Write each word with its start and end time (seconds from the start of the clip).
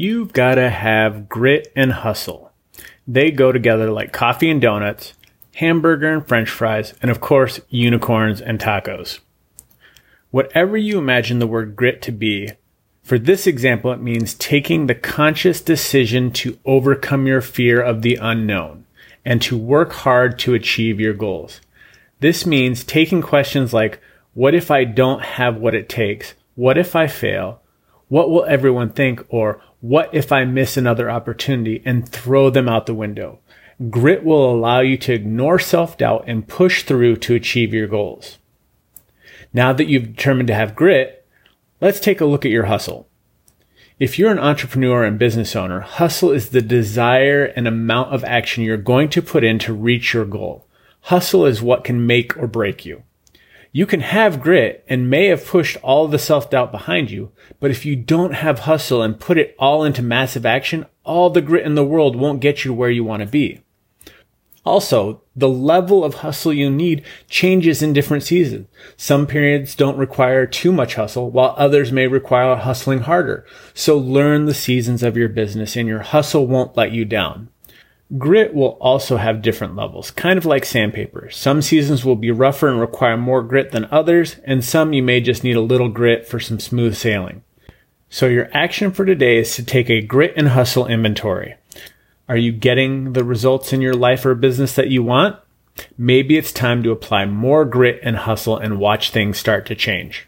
You've 0.00 0.32
got 0.32 0.54
to 0.54 0.70
have 0.70 1.28
grit 1.28 1.72
and 1.74 1.90
hustle. 1.90 2.52
They 3.08 3.32
go 3.32 3.50
together 3.50 3.90
like 3.90 4.12
coffee 4.12 4.48
and 4.48 4.60
donuts, 4.60 5.14
hamburger 5.56 6.06
and 6.06 6.24
french 6.24 6.48
fries, 6.48 6.94
and 7.02 7.10
of 7.10 7.20
course, 7.20 7.58
unicorns 7.68 8.40
and 8.40 8.60
tacos. 8.60 9.18
Whatever 10.30 10.76
you 10.76 10.98
imagine 10.98 11.40
the 11.40 11.48
word 11.48 11.74
grit 11.74 12.00
to 12.02 12.12
be, 12.12 12.52
for 13.02 13.18
this 13.18 13.44
example, 13.44 13.90
it 13.90 14.00
means 14.00 14.34
taking 14.34 14.86
the 14.86 14.94
conscious 14.94 15.60
decision 15.60 16.30
to 16.30 16.60
overcome 16.64 17.26
your 17.26 17.40
fear 17.40 17.82
of 17.82 18.02
the 18.02 18.20
unknown 18.22 18.84
and 19.24 19.42
to 19.42 19.58
work 19.58 19.90
hard 19.90 20.38
to 20.38 20.54
achieve 20.54 21.00
your 21.00 21.12
goals. 21.12 21.60
This 22.20 22.46
means 22.46 22.84
taking 22.84 23.20
questions 23.20 23.72
like, 23.74 24.00
what 24.32 24.54
if 24.54 24.70
I 24.70 24.84
don't 24.84 25.24
have 25.24 25.56
what 25.56 25.74
it 25.74 25.88
takes? 25.88 26.34
What 26.54 26.78
if 26.78 26.94
I 26.94 27.08
fail? 27.08 27.62
What 28.08 28.30
will 28.30 28.44
everyone 28.44 28.90
think? 28.90 29.24
Or 29.28 29.60
what 29.80 30.10
if 30.12 30.32
I 30.32 30.44
miss 30.44 30.76
another 30.76 31.10
opportunity 31.10 31.82
and 31.84 32.08
throw 32.08 32.50
them 32.50 32.68
out 32.68 32.86
the 32.86 32.94
window? 32.94 33.38
Grit 33.90 34.24
will 34.24 34.52
allow 34.52 34.80
you 34.80 34.96
to 34.98 35.12
ignore 35.12 35.58
self-doubt 35.58 36.24
and 36.26 36.48
push 36.48 36.82
through 36.82 37.16
to 37.16 37.34
achieve 37.34 37.72
your 37.72 37.86
goals. 37.86 38.38
Now 39.52 39.72
that 39.72 39.86
you've 39.86 40.16
determined 40.16 40.48
to 40.48 40.54
have 40.54 40.74
grit, 40.74 41.18
Let's 41.80 42.00
take 42.00 42.20
a 42.20 42.26
look 42.26 42.44
at 42.44 42.50
your 42.50 42.64
hustle. 42.64 43.08
If 44.00 44.18
you're 44.18 44.32
an 44.32 44.40
entrepreneur 44.40 45.04
and 45.04 45.16
business 45.16 45.54
owner, 45.54 45.80
hustle 45.80 46.32
is 46.32 46.48
the 46.48 46.60
desire 46.60 47.44
and 47.44 47.68
amount 47.68 48.12
of 48.12 48.24
action 48.24 48.64
you're 48.64 48.76
going 48.76 49.10
to 49.10 49.22
put 49.22 49.44
in 49.44 49.60
to 49.60 49.72
reach 49.72 50.12
your 50.12 50.24
goal. 50.24 50.66
Hustle 51.02 51.46
is 51.46 51.62
what 51.62 51.84
can 51.84 52.04
make 52.04 52.36
or 52.36 52.48
break 52.48 52.84
you. 52.84 53.04
You 53.70 53.84
can 53.86 54.00
have 54.00 54.40
grit 54.40 54.84
and 54.88 55.10
may 55.10 55.26
have 55.26 55.46
pushed 55.46 55.76
all 55.82 56.08
the 56.08 56.18
self-doubt 56.18 56.72
behind 56.72 57.10
you, 57.10 57.32
but 57.60 57.70
if 57.70 57.84
you 57.84 57.96
don't 57.96 58.34
have 58.34 58.60
hustle 58.60 59.02
and 59.02 59.20
put 59.20 59.38
it 59.38 59.54
all 59.58 59.84
into 59.84 60.02
massive 60.02 60.46
action, 60.46 60.86
all 61.04 61.28
the 61.30 61.42
grit 61.42 61.66
in 61.66 61.74
the 61.74 61.84
world 61.84 62.16
won't 62.16 62.40
get 62.40 62.64
you 62.64 62.72
where 62.72 62.90
you 62.90 63.04
want 63.04 63.20
to 63.20 63.28
be. 63.28 63.60
Also, 64.64 65.22
the 65.34 65.48
level 65.48 66.04
of 66.04 66.16
hustle 66.16 66.52
you 66.52 66.70
need 66.70 67.02
changes 67.28 67.82
in 67.82 67.92
different 67.92 68.22
seasons. 68.22 68.66
Some 68.96 69.26
periods 69.26 69.74
don't 69.74 69.96
require 69.96 70.46
too 70.46 70.72
much 70.72 70.96
hustle, 70.96 71.30
while 71.30 71.54
others 71.56 71.92
may 71.92 72.06
require 72.06 72.56
hustling 72.56 73.00
harder. 73.00 73.46
So 73.72 73.96
learn 73.96 74.44
the 74.44 74.54
seasons 74.54 75.02
of 75.02 75.16
your 75.16 75.28
business 75.28 75.76
and 75.76 75.88
your 75.88 76.00
hustle 76.00 76.46
won't 76.46 76.76
let 76.76 76.92
you 76.92 77.04
down. 77.04 77.48
Grit 78.16 78.54
will 78.54 78.78
also 78.80 79.18
have 79.18 79.42
different 79.42 79.76
levels, 79.76 80.10
kind 80.10 80.38
of 80.38 80.46
like 80.46 80.64
sandpaper. 80.64 81.28
Some 81.30 81.60
seasons 81.60 82.06
will 82.06 82.16
be 82.16 82.30
rougher 82.30 82.68
and 82.68 82.80
require 82.80 83.18
more 83.18 83.42
grit 83.42 83.70
than 83.70 83.84
others, 83.90 84.36
and 84.44 84.64
some 84.64 84.94
you 84.94 85.02
may 85.02 85.20
just 85.20 85.44
need 85.44 85.56
a 85.56 85.60
little 85.60 85.90
grit 85.90 86.26
for 86.26 86.40
some 86.40 86.58
smooth 86.58 86.96
sailing. 86.96 87.42
So 88.08 88.26
your 88.26 88.48
action 88.54 88.92
for 88.92 89.04
today 89.04 89.36
is 89.36 89.54
to 89.56 89.64
take 89.64 89.90
a 89.90 90.00
grit 90.00 90.32
and 90.36 90.48
hustle 90.48 90.86
inventory. 90.86 91.56
Are 92.30 92.36
you 92.36 92.52
getting 92.52 93.12
the 93.12 93.24
results 93.24 93.74
in 93.74 93.82
your 93.82 93.94
life 93.94 94.24
or 94.24 94.34
business 94.34 94.74
that 94.76 94.88
you 94.88 95.02
want? 95.02 95.36
Maybe 95.98 96.38
it's 96.38 96.52
time 96.52 96.82
to 96.84 96.90
apply 96.90 97.26
more 97.26 97.66
grit 97.66 98.00
and 98.02 98.16
hustle 98.16 98.56
and 98.56 98.78
watch 98.78 99.10
things 99.10 99.38
start 99.38 99.66
to 99.66 99.74
change. 99.74 100.27